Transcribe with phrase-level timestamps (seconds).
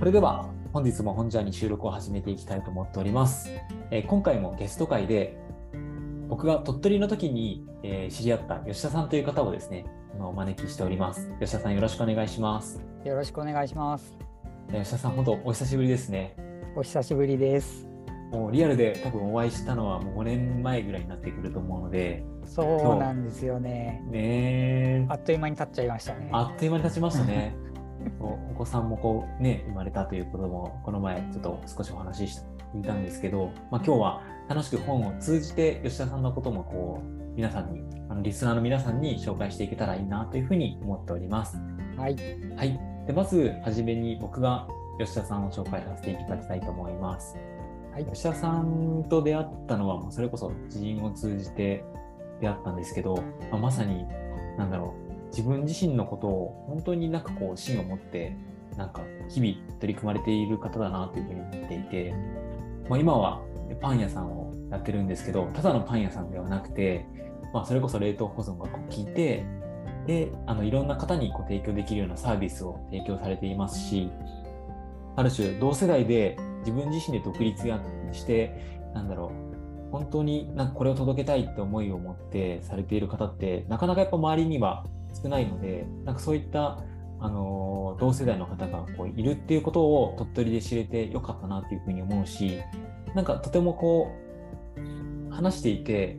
[0.00, 3.50] それでは本日も本ジャーに収録を始めていきたいと思っております。
[3.90, 5.36] えー今回もゲスト会で
[6.26, 9.84] 僕が鳥取の時に、えー知り合った吉田さんという方をですね、
[10.18, 11.30] お招きしております。
[11.38, 12.82] 吉田さんよろしくお願いします。
[13.04, 14.16] よろしくお願いします。
[14.70, 16.34] えー吉田さん本当お久しぶりですね。
[16.76, 17.86] お久しぶりです。
[18.32, 24.02] もうリアルで多分お会いしたのはもう5年前ぐらいになってくると思うので、そうなんですよね。
[24.08, 26.30] ねあっという間に経っちゃいましたね。
[26.32, 27.54] あっという間に経ちましたね。
[28.20, 41.56] おお子さんもこうね、生まれたということも、この前ちょっと少しお話ししていたんですけど、まあ、今日は楽しく本を通じて吉田さんのこともこう、皆さんに、あのリスナーの皆さんに紹介していけたらいいなというふうに思っております。
[41.96, 42.16] はい。
[42.56, 42.80] はい。
[43.06, 47.36] でまず、はじめに僕が吉田さんを紹介させていただきたいと思います。
[47.92, 48.06] はい。
[48.06, 51.84] 吉田さんと出会ったのは、もうそれこそ知人を通じて
[52.40, 53.16] 出会ったんですけど、
[53.50, 54.06] まあ、まさに、
[54.58, 58.36] なんだろう、自分自身のことを本当になんかこう、芯を持って、
[58.76, 62.14] なんか日々取り組まれている方だなというふうに思っていて、
[62.88, 63.42] まあ、今は
[63.80, 67.06] パン屋さんをやってるんですけど、ただのパン屋さんではなくて、
[67.52, 69.44] まあ、それこそ冷凍保存がこう効いて、
[70.06, 74.10] で、あのいろんな方にこう提供できるようなサービスを提供されていますし、
[75.16, 77.80] ある種同世代で自分自身で独立や
[78.12, 79.32] して、なんだろ
[79.88, 86.82] う、本当になんかこれを届けたいって思いを持ってされている方って、なかなかやっぱ周りには少ないので、なんかそういった、
[87.22, 92.60] あの同世代の方がこういるっていうことを鳥取で知れてよかったなっていうふうに思うし、
[93.14, 94.10] なんかとてもこ
[95.28, 96.18] う、話していて、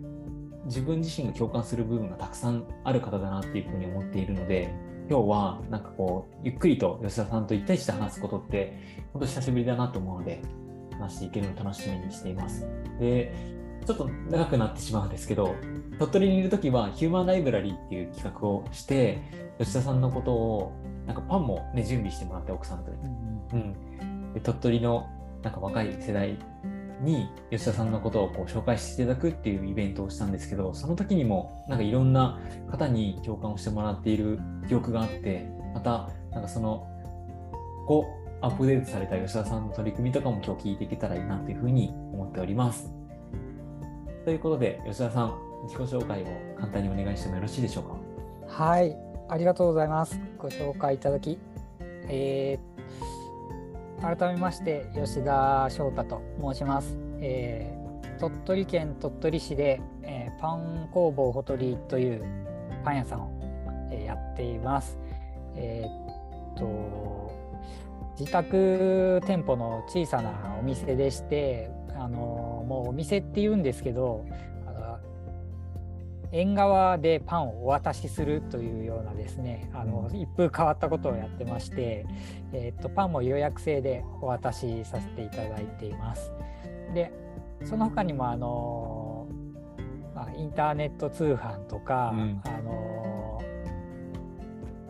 [0.66, 4.74] 自分自身が共感する部分がたくさんある方だなっていうふうに思っているので、
[5.10, 8.78] 今日はなんかこう、ゆっくりと吉田さんと一対一で話すことって、
[9.14, 10.42] 本当久しぶりだなと思うので、
[10.92, 12.68] 話していけるの楽しみにしています。
[13.00, 13.34] で、
[13.86, 15.56] ちょっと長くなってしまうんですけど、
[16.00, 19.20] 鳥取にいるときはヒューマンライブラリーっていう企画をして、
[19.60, 20.72] 吉田さんのことを、
[21.06, 22.92] なんかパンもね、準備してもらって、奥さんと。
[22.92, 24.34] うん。
[24.34, 25.10] で鳥取の
[25.44, 26.38] なんか若い世代
[27.02, 32.40] に吉田さんのことをこう紹介していただくっていうイベントをしたんですけど、その時にもなんかいろんな
[32.70, 36.88] 方に共感をしてもらっている記憶があって、またなんかその、
[37.88, 43.01] こう、アップデートされた吉田さんの取り組みとかも今日聞いていけたらいいなというふうに思っております。
[44.24, 45.34] ということで、吉田さん、
[45.64, 48.64] 自己紹介を簡単にお願いしてもよろしいでしょうか？
[48.64, 48.96] はい。
[49.30, 50.20] ありがとうございます。
[50.38, 51.40] ご紹介いただき。
[52.08, 52.72] えー
[54.02, 56.98] 改めまして、吉田翔太と申します。
[57.20, 57.82] えー
[58.20, 62.24] 鳥取県鳥取市で、えーパン工房ほとりという
[62.84, 63.32] パン屋さんを、
[63.92, 64.98] えやっています。
[65.56, 67.32] えーっと
[68.20, 72.41] 自宅店舗の小さなお店でして、あの
[72.72, 74.26] もうお店って言うんですけど、
[76.32, 82.06] 縁側でパンをお渡しするというようなですねあの一風変わったことをやってまして、
[82.54, 86.32] えーっとパンも予約制でお渡しさせていただいています。
[86.94, 87.12] で
[87.66, 89.28] その他にもあの、
[90.16, 93.42] まあ、インターネット通販とか、うんあの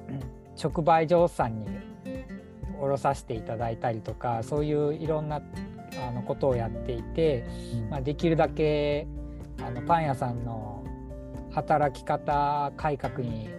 [0.10, 0.20] うん
[0.62, 1.66] 直売所さんに
[2.80, 5.42] 卸させていただいたりとかそういういろんな
[6.12, 7.46] あのことをやっていて、
[7.90, 9.08] まあ、できるだけ
[9.64, 10.84] あのパン屋さんの
[11.52, 13.50] 働き方改革に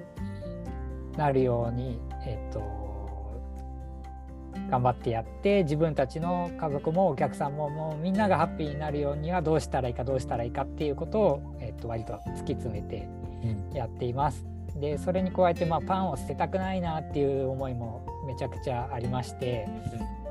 [1.16, 2.60] なるように、えっと、
[4.70, 13.08] 頑張ってやって自分たちの家族もお客さんももうみんながハッピーになるようにはどうしたらいいかどうしたらいいかっていうことを、えっと、割と突き詰めて
[13.74, 14.44] やっています。
[14.76, 19.68] でそれに加えて、まあ、パンを捨てたくないなっていう思いもめちゃくちゃありまして、
[20.16, 20.21] うん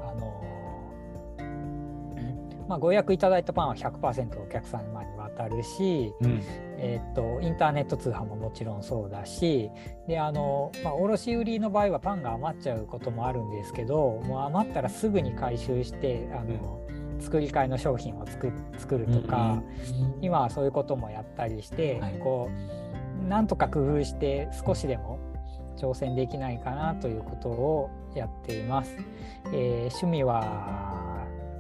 [2.72, 6.42] まあ、ご予約いただいたパンは100%お客様に渡るし、うん。
[6.78, 9.70] えーっとインターネット通販ももちろんそうだし
[10.08, 16.82] であの、まあ、卸売の場合はパンが余っちゃうこともあるんですけどもう余ったらすぐに回収してあの、
[17.20, 19.62] 作り替えの商品を作作るとか、
[20.22, 25.20] 今はそういうこともやったりして、はいこうなんとか工夫して少しでも
[25.78, 28.96] 挑戦できないかなということをやっています。
[29.54, 31.11] えー趣味は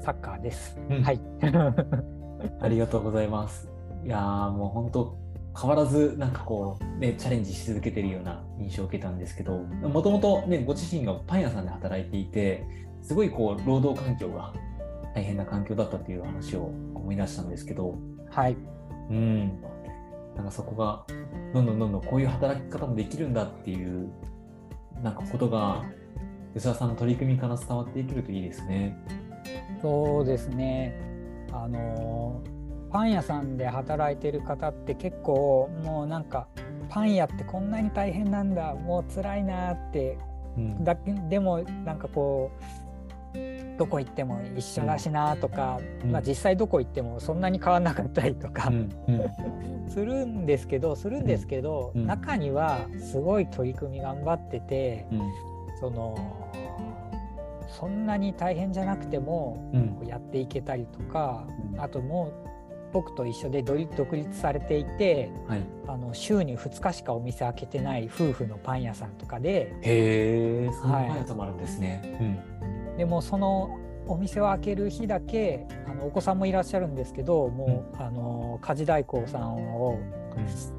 [0.01, 0.77] サッカーです。
[0.89, 1.21] うんはい。
[2.59, 3.69] ありがとうございます。
[4.03, 5.18] いやーもう本当
[5.59, 12.65] 変わらずなんかこうねチャレンジし続けてるような印象を受けたんですけどもともとねご自身がパン屋さんで働いていて
[13.03, 14.53] すごいこう労働環境が
[15.13, 17.95] 大変な環境だったっていう話を思い出したんですけど
[18.30, 18.57] はい。
[19.09, 19.62] うん
[20.36, 21.06] なんかそこが
[21.54, 24.09] どんどんどんどんこういう働き方もできるんだっていう
[25.04, 25.83] なんかことが
[26.54, 28.97] 吉田さんの取り組みから伝わっていけるといいですね。
[29.81, 31.00] そうですね。
[31.51, 32.42] あの
[32.92, 36.48] パン屋さんで働いてる方って結構もうなんか
[36.89, 40.18] パン屋ってこんなに大変なんだもう辛いなって
[40.57, 40.83] うん。
[40.83, 42.81] だけでもなんかこう
[43.78, 46.12] どこ行っても一緒だしなとか、うん。
[46.12, 48.89] まあ、実際どこ行ってもそんなに変わんなかったりとかうん。
[49.07, 49.89] うん。
[49.89, 52.06] するんですけどするんですけど、うん。
[52.06, 55.22] 中にはすごい取り組み頑張っててうん。
[55.80, 56.16] その
[57.79, 60.07] そんなに大変じゃなくてもうん。
[60.07, 61.81] やっていけたりとかうん。
[61.81, 62.51] あともう
[62.94, 65.62] 僕と一緒で独立されていてはい。
[65.88, 72.45] あの週に2日しかお店開けてない夫婦のパン屋さんとかでへえそんなはいパン屋さんもあるんですね
[72.97, 73.77] でもその
[74.07, 80.00] お店を開ける日だけあのお子さんもいらっしゃるんですけどもう、あの家事代行さんを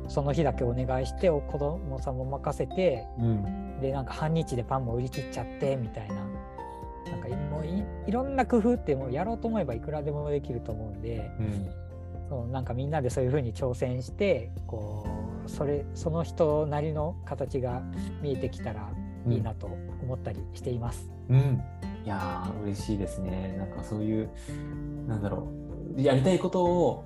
[0.09, 3.81] その日だけお願いしてお子供さんも任せてうんうん。
[3.81, 6.25] でなんか半日でパンも売り切っちゃってみたいな
[7.13, 11.71] なんかいもういいろんな工夫ってもうやろうと思えばいくらでもできると思うんでうん
[12.29, 15.07] そのなんかみんなでそういうふうに挑戦してこ
[15.47, 17.83] うそれその人なりの形が
[18.23, 18.89] 見えてきたら
[19.29, 19.67] いいなと
[20.03, 21.11] 思ったりしています。
[21.29, 21.63] うん、
[22.05, 23.55] いやー嬉しいですね。
[23.59, 24.31] なんかそういう、
[25.07, 25.49] なんだろ
[25.97, 27.05] う、やりたいことを、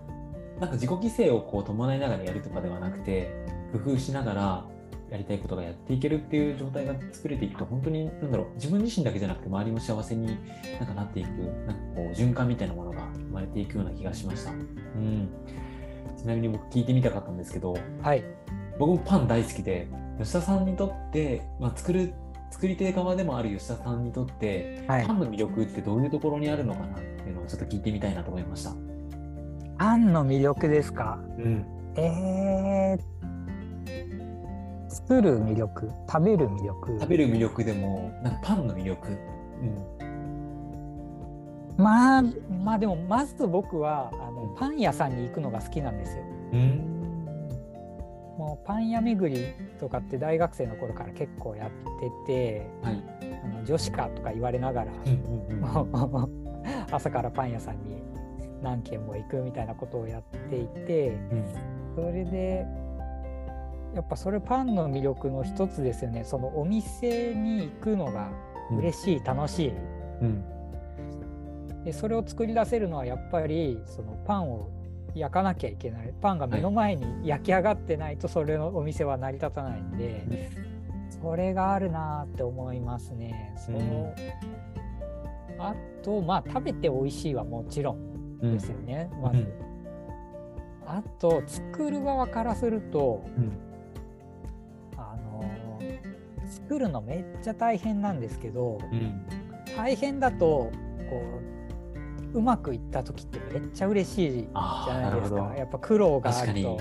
[0.61, 3.31] なんか自己犠牲をこう伴いながらやるとかではなくて、
[3.73, 4.65] 工夫しながら
[5.11, 10.39] やりたいことがやっていけるっていう状態が作れていくと、本当に、なんだろう、自分自身だけじゃなくて、周りも幸せに
[10.79, 14.51] なんかなっていく、なんかこう、循環みたいなものが生まれていくような気がしました。
[14.51, 15.29] うん。
[16.17, 18.25] ちなみに僕聞いてみたかったんですけど、はい、
[18.79, 19.87] 僕もパン大好きで
[20.19, 22.15] 吉田さんにとって、まあ、作る
[22.51, 28.71] 作り手側でもある吉田さんにとって、はいパンの魅力ってどういうところにあるのかなっていうのをちょっと聞いてみたいなと思いました。
[29.79, 31.19] パンの魅力ですか？
[31.39, 31.67] うん、
[31.97, 33.26] えー、
[34.97, 36.99] 作る魅力食べる魅力。
[36.99, 39.19] 食べる魅力でもなんかパンの魅力、
[41.77, 42.23] まあ
[42.65, 44.57] まあでもまず僕はあのうん。
[44.57, 46.23] パン屋さんに行くのが好きなんですよ。
[46.53, 46.97] うんうん。
[48.39, 51.71] もうパン屋巡りとかって大学生の頃から結構やっ
[52.01, 53.03] ててはい。
[53.45, 55.13] あの女子かとか言われながら、うん
[55.51, 56.31] うんうん。
[56.91, 58.03] 朝からパン屋さんに
[58.63, 61.45] 何軒も行くみたいなことをやっていてうん。
[61.95, 62.86] それで
[63.97, 66.23] やっぱそれパンの魅力の一つですよね。
[66.23, 68.31] そのお店に行くのが
[68.71, 69.73] 嬉しい、楽しい。
[70.21, 70.45] うん。
[71.83, 74.69] でそれを作り出せるのはやっぱりそのパンを
[75.15, 76.13] 焼かなきゃいけない。
[76.21, 80.51] パンが目の前に焼き上がってないとそれのお店は成り立たないんで、
[81.23, 83.55] それがあるなって思いますね。
[83.57, 84.15] その
[85.59, 88.53] あとまあ食べて美味しいはもちろんうん。
[88.53, 89.39] ですよね、まず。
[89.39, 89.49] うん。
[90.87, 93.25] あと作る側からすると
[96.69, 99.25] 作るのめっちゃ大変なんですけどうん。
[99.77, 100.73] 大変だと
[101.09, 101.23] こ
[102.35, 105.55] ううまくいった時ってめっちゃ嬉しいじあゃないですか。
[105.57, 106.79] やっぱ苦労があると。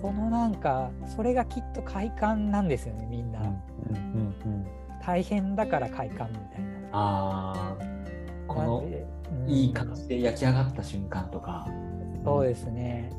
[0.00, 3.52] そのなんかそれがきっと快感なんですよねみんな、うんうんうん
[4.44, 4.66] うん。
[5.04, 6.68] 大変だから快感みたいな。
[6.92, 7.84] ああ
[8.48, 8.84] この
[9.46, 11.68] いい形で焼き上がった瞬間とか。
[12.24, 13.10] そうですね。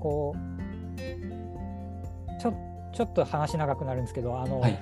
[0.00, 0.40] こう
[2.40, 2.54] ちょ
[2.94, 4.78] ちょっと話長くなるんですけどあの、はい。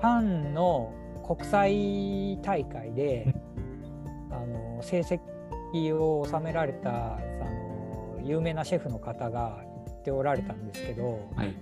[0.00, 0.92] パンの
[1.24, 3.32] 国際大会で、
[4.30, 11.56] あの成績を収められたあの有名なシェフの方が言っておられたんですけどはい。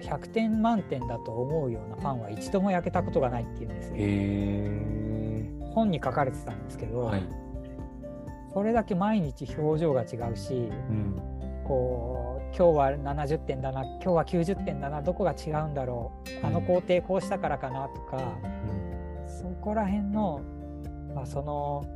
[0.00, 5.72] 100点満点だと思うようなパンは一度も焼けたことがないっていうんですよ。
[5.74, 7.22] 本に書かれてたんですけど、はい。
[8.52, 11.16] それだけ毎日表情が違うしうん。
[11.64, 16.12] こう今日は70点だな今日は90点だなどこが違うんだろ
[16.42, 18.38] うあの工程こうしたからかなとか、
[19.26, 20.40] そこら辺の、
[21.14, 21.86] まあ、その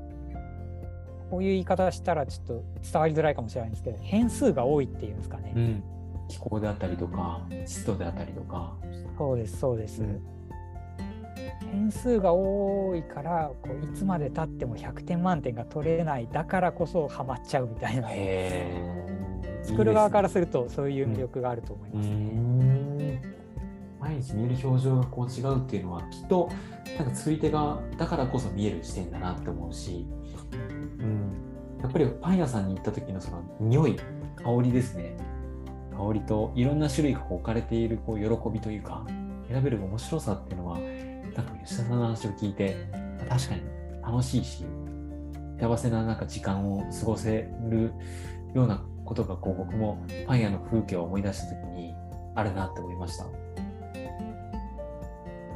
[1.31, 5.83] こういう言い方したらちょっと伝わりづらいかもしれないんですけど変数が多いっていうんですかね、うん、
[6.29, 8.75] 気候であったりとか湿度であったりとか、
[9.17, 10.21] そうですそうです、うん。
[11.73, 18.09] 変数が多いからこういつまでたっても100点満点が取れないだからこそハマっちゃうみたいな
[19.73, 23.23] 作る側からするとそういう魅力があると思いますね。
[24.01, 26.51] 毎日見える表情がこう違うっていうのはきっと
[26.99, 30.07] なんか作り手がだからこそ見える視点だなって思うし、
[30.99, 31.33] うん、
[31.81, 33.97] やっぱりパン屋さんに行った時のその匂い
[34.37, 35.17] 香りですね。
[35.93, 39.05] 香りといろんな種類が置かれているこう喜びというか
[39.49, 40.79] 選べる面白さっていうのは
[41.37, 42.89] なんか吉田さんの話を聞いて
[43.29, 43.63] 確かに
[44.03, 44.65] 楽しいし
[45.61, 47.93] 幸せななんか時間を過ごせる
[48.55, 51.95] ようなことがこう僕もパン屋の風景を思い出した時に
[52.35, 53.27] あるなって思いました。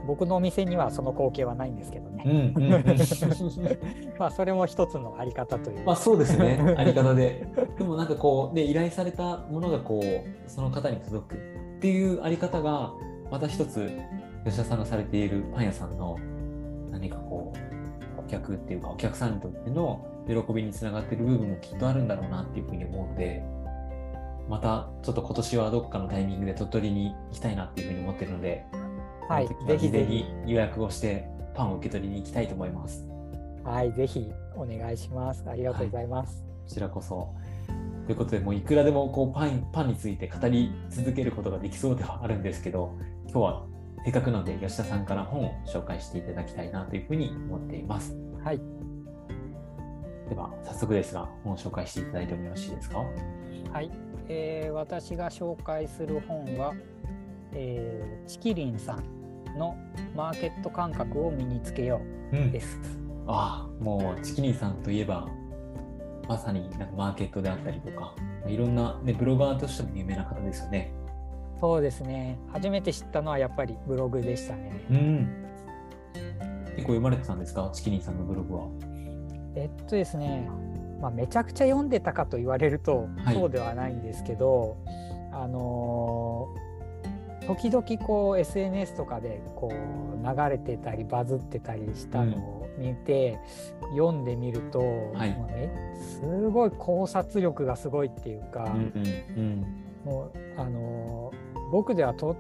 [0.07, 2.25] 僕のお店にはその光景はないんですけどうね。
[2.25, 2.85] んうんうん
[4.19, 5.85] まあそれも一つのあり方という。
[5.85, 7.49] まあそうですね、 あり方で。
[7.77, 11.39] でもなんかこう、ね、依頼されたものがこう、その方に届くっ
[11.81, 12.93] ていうあり方が、
[13.31, 13.91] また一つ、
[14.45, 16.17] 吉田さんがされているパン屋さんの
[16.93, 17.67] 何かこう、
[18.27, 23.43] 客っていうかお客さんにとっての喜びにつながっている部分もきっとあるんだろうなっていうふうに思うので
[24.49, 28.65] またちょっと今年はどっかのタイミングで鳥取に行きたいなっていうふうに思ってるので、
[29.29, 33.05] はいぜひぜひ予約をしてパンを受け取りに行きたいと思います。
[33.65, 35.45] はい、ぜひお願いします。
[35.49, 36.45] ありがとうございます。
[36.69, 37.35] こちらこそ。
[38.07, 43.67] ということで、もういくらでもこうパンパンについて語り続けることができそうではあるんですけど、今日は
[44.05, 48.17] せっかくなので吉田さんから本を紹介していただきたいなというふうに思っています。
[48.45, 48.61] はい、
[50.29, 53.05] では、早速ですが、本を紹介していただいてもよろしいですか？
[53.73, 53.91] はい、
[54.29, 56.75] えー私が紹介する本は、
[57.53, 59.77] えーチキリンさんの
[60.15, 62.01] マーケット感覚を身につけよ
[62.33, 62.81] ううです。
[63.27, 65.29] ああ、もうチキニーさんといえば、
[66.29, 68.15] まさになんかマーケットであったりとか、
[68.47, 70.93] いろんな、ね、ブロガーとしても有名な方ですよね。
[71.61, 72.39] そうですね。
[72.53, 74.85] 初めて知ったのはやっぱりブログでしたね。
[74.91, 75.47] うん。
[76.75, 77.71] 結構読まれてたんですか？
[77.73, 78.67] チキニーさんのブログは。
[79.57, 80.49] えっとですね、
[81.01, 84.77] まあ、めちゃくちゃ読んでたかと言われるとはいそうではないんですけど、
[85.33, 86.67] あのー
[87.47, 93.39] 時々こう SNS とかでこう流れてたりバズってたりしたのを見て、
[93.93, 94.81] 読んでみると、
[95.15, 95.37] はい
[95.99, 96.21] す
[96.51, 98.93] ごい考察力がすごいっていうか、うん
[99.37, 99.67] うん
[100.05, 102.37] もうあのー僕ではと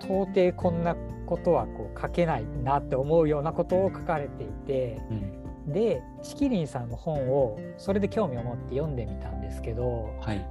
[0.00, 0.96] 到底こんな
[1.26, 5.00] ことはこう書けないなって思うようなことを書かれていて。
[5.10, 5.47] うん。
[5.72, 10.46] でチキリンさんの本をそれで興味を持って読んでみたんですけどはい。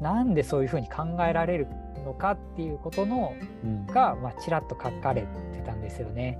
[0.00, 1.66] なんでそういうふうに考えられる
[2.04, 3.34] のかっていうことの
[3.64, 5.22] うんが、まあ、ちらっと書かれ
[5.52, 6.38] てたんですよね。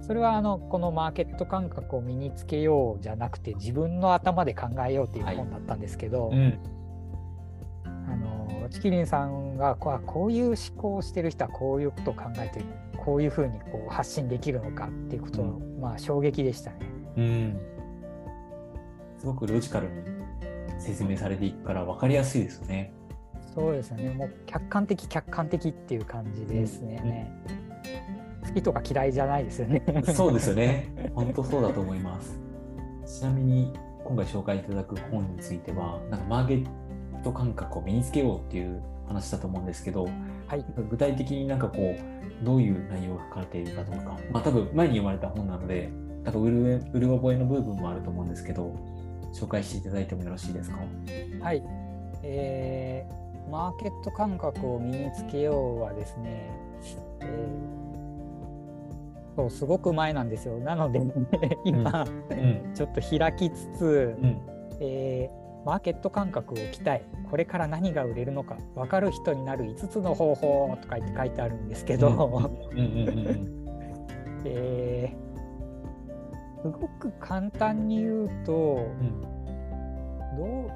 [0.00, 6.58] それはあのこのマーケット感覚を身につけようじゃなくて自分の頭で考えようっていう本だったんですけど、うん。
[7.84, 12.62] あのチキリンさんがこうあこういう思考をしてる人はこういうことを考えて
[12.98, 16.93] こういうふうにこう発信できるのかっていうことの、うまあ衝撃でしたね。
[17.16, 17.60] うん。
[19.18, 19.92] すごくロジカルに
[20.78, 22.92] 説明されていくから分かりやすいですよね。
[23.54, 24.10] そうですよね。
[24.10, 27.32] もう客観的客観的っていう感じですね。
[28.46, 29.82] 好きとか嫌いじゃないですよね。
[30.14, 30.92] そうですよね。
[31.14, 32.38] 本当そうだと思います。
[33.06, 33.72] ちなみに
[34.04, 36.66] 今回紹介いただく本については、なんかマーケッ
[37.22, 40.04] ト感覚を身につけようっていう話だと思うんですけど、
[40.46, 40.64] はい。
[40.90, 41.94] 具体的になんかこ
[42.42, 45.90] う、どういう内容が書かれているかとか、まあ多分前に読まれた本なので、
[46.24, 48.74] 多分うるえうる覚えの部分もあると思うんですけど、
[49.32, 50.78] 紹介していただいてもよろしいですか？
[51.40, 51.62] はい。
[52.22, 56.50] えーマーケット感覚を身につけようはですね、
[57.20, 60.58] えーそうすごく前なんですよ。
[60.58, 61.00] なので、
[61.64, 62.72] 今、うん。
[62.72, 64.38] ちょっと開きつつ、うん。
[64.80, 72.50] えーマーケット感覚を鍛えこれから何が売れるのか分かる人になる5つの方法とか言って書いてあるんですけど、
[74.44, 75.23] えー
[76.64, 78.88] すごく簡単に言うと
[80.34, 80.70] ど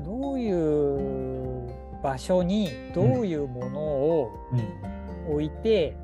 [0.00, 1.70] うどういう
[2.02, 5.94] 場所にどういうものをうん置いて、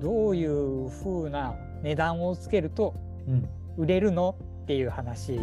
[0.00, 2.94] どういう風な値段をつけると
[3.76, 5.38] 売れるのっていう話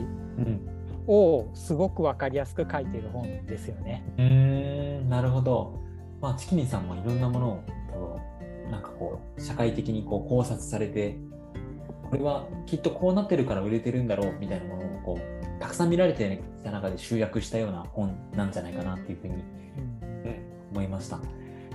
[1.06, 4.04] をすごく分かりやすく書いてる本ですよね。
[4.18, 5.10] うん。
[5.10, 5.80] なるほど。
[6.20, 6.88] まあ、チキニさん。
[6.88, 7.22] もいろん。
[7.22, 7.50] なもの
[7.94, 8.20] を
[8.72, 8.82] なん。
[8.82, 11.20] かこう社会的にこう考察されて
[12.09, 19.43] これはきっとこうなってるから売れてるんだろうみたいなものをこうたくさん見られてきた中で集約したような本なんじゃないかなっていうふうに
[20.71, 21.19] 思いました。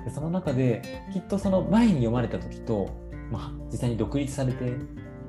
[0.04, 0.82] でその中で
[1.12, 2.88] きっとその前に読まれた時と、
[3.30, 4.72] まあ、実際に独立されて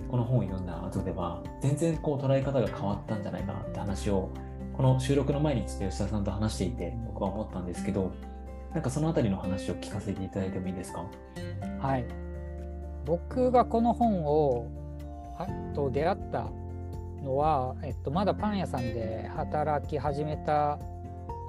[0.10, 4.30] この本を読んだ後では全然こう捉え方が変わったんじゃないかなって話を
[4.74, 8.14] この収録の前にちょっと吉田さんと話していて僕は思ったんですけど
[8.74, 11.06] なんかそのあたりの話を聞かせていただいてもいいですか？
[11.80, 12.06] はい、
[13.06, 14.68] 僕がこの本を
[15.74, 16.50] と出会った
[17.24, 20.80] のは、えっと、まだパン屋さんで働き始めた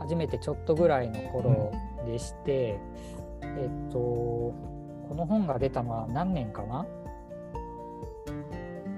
[0.01, 1.73] 初めてちょっとぐらいの頃
[2.07, 2.79] でして、
[3.43, 6.87] えっとこの本が出たのは何年かな？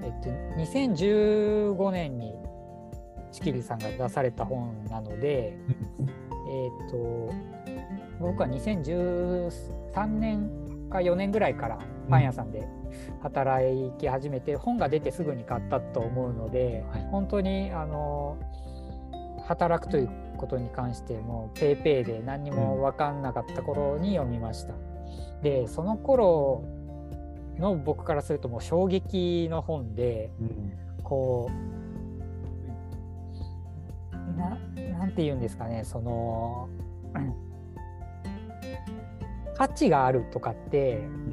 [0.03, 0.29] えっと
[0.61, 2.33] 2015年に
[3.31, 5.57] チキリさんが出された本なので、
[6.49, 7.33] えっと
[8.19, 10.49] 僕は2013年
[10.89, 12.67] か4年ぐらいからパン屋さんで
[13.21, 18.37] 働き始めて、本が出てすぐに買ったと思うので、はい本当にあの
[19.47, 24.73] 働くということに関してもペイペイで何にも分かんなかった頃に読みました。
[25.41, 26.63] でその頃
[27.57, 30.73] の僕からするともう衝撃の本でうん
[31.03, 31.49] こ
[34.11, 34.57] うな
[34.97, 36.67] なんて言うんですかねその
[39.55, 41.24] 価値があるとかってうん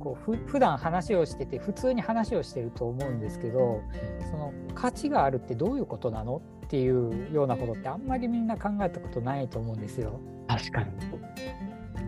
[0.00, 3.82] こうふ普段話をしてて普通に話をしてると思うんですけど
[4.30, 10.20] その価値があるってどういうことなのっていうようなことってあんまりみんな考えたことないと思うんですよ。
[10.48, 10.90] 確かに。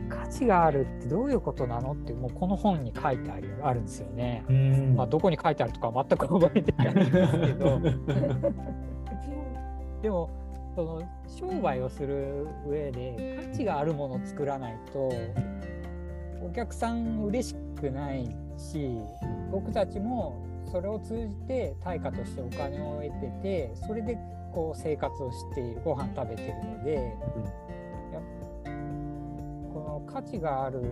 [0.08, 4.44] 価値があるってどういうことなのってもうこの本に書いてあるあるんですよね。
[4.48, 7.16] うんまあ、どこに書いてあるとかは全く覚えてないんですけ
[7.54, 7.80] ど
[10.02, 10.30] でも
[10.74, 15.12] その商売をする上で価値があるものを作らないと
[16.44, 18.24] お客さん嬉しくない
[18.56, 18.90] し
[19.50, 24.16] 僕たちもそれを通じて対価としてお金を得ててそれで
[24.52, 27.16] こう生活をしているご飯食べてるので、
[28.12, 28.20] や
[29.72, 30.82] この価値がある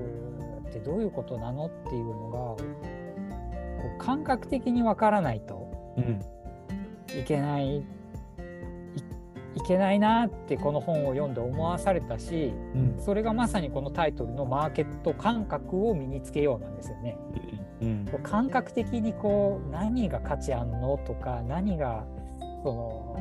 [0.68, 2.58] ってどういうことなのっていうのがこ
[3.96, 6.20] う感覚的にわからないとうん。
[7.18, 7.84] いけないい
[9.56, 17.16] いけないなってこの本を読んで思わされたしうんそれがまさにこのタイトルのマーケット感覚を身につけようなんですよね。
[17.82, 22.04] うん感覚的にこう何が価値あんのとか何が
[22.62, 23.16] その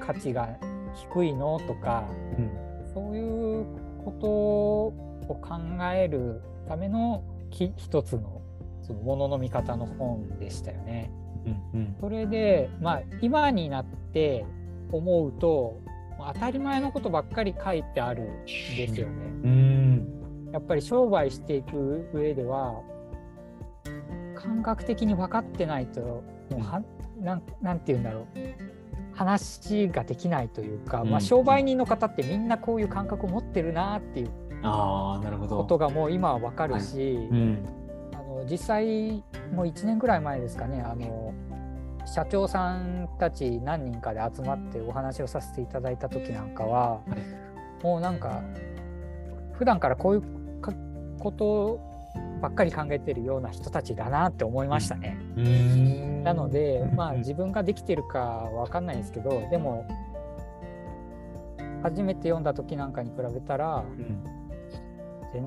[0.00, 0.56] 価値が
[0.94, 2.04] 低いのとか
[2.38, 2.50] うん
[2.94, 3.66] そういう
[4.04, 5.58] ことを考
[5.92, 8.42] えるためのき一つの
[8.82, 11.10] そのものの見方の本でしたよね。
[11.46, 11.96] うんうん。
[12.00, 14.44] それでまあ今になって
[14.90, 15.80] 思うと
[16.18, 19.12] まあ当たり前のことばっかり書いてあるんですよね。
[19.44, 20.50] うん。
[20.52, 22.82] やっぱり商売していく上では
[24.34, 26.82] 感覚的に分かってないともうは
[27.20, 28.26] なんなんて言うんだろう。
[29.14, 31.10] 話ができないというか、うん。
[31.10, 34.30] まあ、商売人の方ってみんなこういう感覚を持ってるなっていう。
[35.48, 37.58] ことがもう今は分かるし、うん。
[37.66, 37.81] あ
[38.42, 39.22] の実際
[39.54, 41.32] もう1年ぐらい前ですかねあの
[42.04, 47.00] 社長さんたち何人かで集まってお話をさせていただいた時なんかは、は
[47.80, 47.84] い。
[47.84, 48.42] もうなんか
[49.54, 50.72] 普段からこういうか
[51.18, 51.80] こと
[52.40, 55.16] ばっかり考えてるような人たちだなって思いましたね。
[55.36, 56.24] うん。
[56.24, 57.18] なので、まあうん。
[57.18, 59.86] 自分ができてるかわかんないですけどでも
[61.82, 64.24] 初めて読んだ時なんかに比べたらうん。
[65.32, 65.46] 全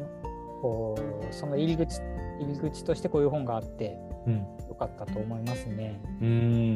[0.61, 2.01] こうその入り口
[2.39, 5.99] 入り口としてこういう本があってうんよかったと思いますね。
[6.21, 6.75] うん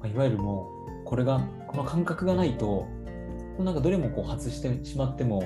[0.00, 0.68] まあいわゆるも
[1.02, 2.86] うこれがこの感覚がないと
[3.58, 5.42] なんかどれもこう外してしまっても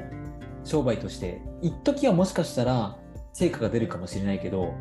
[0.64, 2.96] 商売として一時はもしかしたら
[3.32, 4.74] 成果が出るかもしれないけど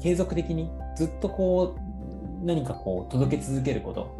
[0.00, 4.18] 継続的にずっとこう何かこう届け続けること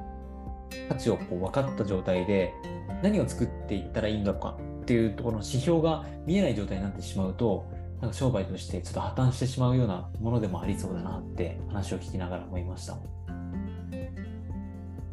[0.88, 2.52] 価値をこう分かった状態で
[3.02, 7.66] 何を作っていったらいいのかっていうところの指標が見えない状態になってしまうと
[8.04, 12.98] なんか商売としてちょっと破綻してしまうようなものでもありそうだなって話を聞きながら思いました。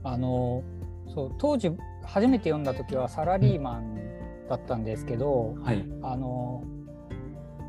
[0.04, 0.62] あの
[1.08, 1.72] そう当時
[2.04, 3.96] 初めて読んだ時はサラリーマン
[4.50, 5.86] だったんですけど、はい。
[6.02, 6.66] あの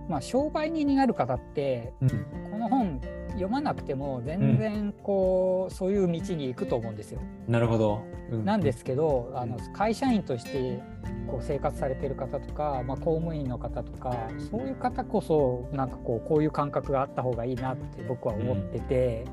[0.09, 2.09] まあ商売人になる方ってうん
[2.51, 3.01] この本
[3.33, 7.21] 読まなくても全然こう、そういう道に行くと思うんですよ。
[7.49, 8.03] なるほど。
[8.31, 10.81] うなんですけどあの会社員として
[11.27, 14.17] こう生活されてる方とか、まあ、公務員の方とか
[14.51, 19.25] そういう方こそなんかこうこういう感覚があった方がいいなって僕は思ってて、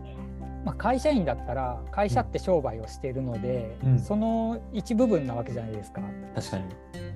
[0.65, 6.01] まあ、会社員だったら会社って商売をしているので、うんその一部分なわけじゃないですか。
[6.35, 6.65] 確かに。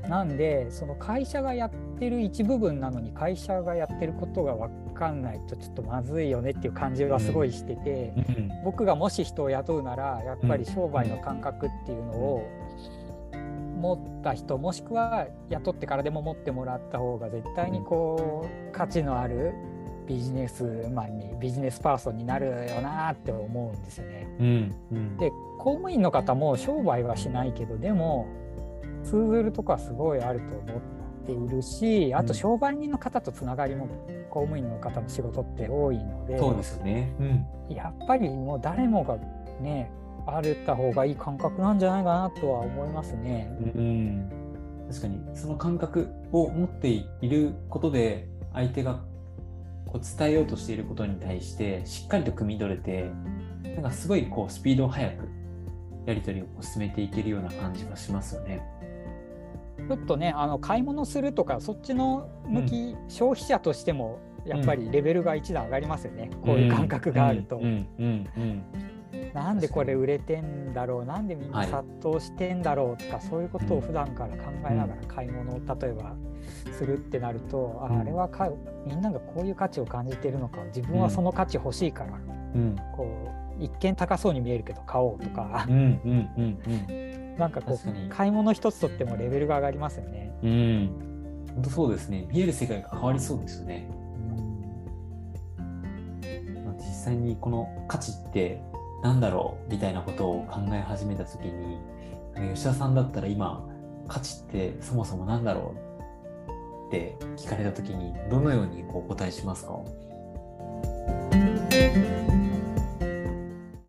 [0.09, 8.13] なんでその会社がやってる一部分なのに会社がやってることが分かんないとちょっとまずいよねっていう感じはすごいしてて。
[8.37, 12.47] うん僕がもし人を雇うならやっぱり商売の感覚っていうのを
[13.77, 19.53] 持った人もしくは雇ってからでも持ってもらった方が絶対にこう価値のある
[20.07, 24.27] ビジネスマンにビジネスパーソンになるよなって思うんですよね。
[24.39, 25.29] うんうんで
[25.59, 28.27] 公務員の方も商売はしないけどでも
[29.03, 30.81] 通ずるとこはすごいあると思っ
[31.25, 33.87] ているしあとうん商売人の方とつながりも
[34.29, 36.37] 公務員の方の仕事って多いので。
[36.37, 37.13] そうですよね。
[37.19, 39.17] うんやっぱりもう誰もが
[39.61, 39.89] ね
[40.25, 43.55] あるった方がいい感覚なんじゃないかなとは思いますね。
[43.59, 44.29] うん、
[44.89, 49.01] 確かにその感覚を持っていることで相手が
[49.85, 53.11] こう伝えようとしていることに対してしっかりと汲み取れて
[53.75, 55.27] なんかすごいこうスピードを速く
[56.05, 58.61] やり取りを進めていけるような感じがしますよね。
[59.87, 67.57] ちょっとねあの買い物するとかそっちの向き、消費者としてもやっぱりレベルが一段上がりますよね、こういう感覚があると。
[67.57, 67.87] うん。
[67.99, 68.29] うん。
[68.37, 68.63] うん。
[69.33, 71.05] なんでこれ売れてんだろう？
[71.05, 71.69] なんでみんはない。
[71.69, 76.15] 殺到してんだろうとか、そういうことを普段から考えながら買い物を例えば
[76.77, 77.97] するってなると、うん。
[77.97, 80.63] ああれは買うみんながこういう価値を感じてるのか。
[80.65, 82.19] 自分はその価値欲しいから、
[82.55, 82.75] うん。
[82.95, 83.07] こ
[83.59, 85.65] う一見高そうに見えるけど買おうとか。
[87.37, 90.33] なんかこう買い物一つとってもレベルが上がりますよね。
[90.43, 90.89] うん、
[91.55, 92.27] 本当そうですね。
[92.31, 93.89] 見える世界が変わりそうですよね。
[93.97, 94.03] うん
[96.77, 98.61] 実際にこの価値って
[99.03, 101.77] 何だろうみたいなことを考え始めた時に
[102.53, 103.67] 吉田さんだったら今
[104.07, 109.79] 価値ってそもそもなんだろうって聞かれた時にどのようにこうお答えしますか？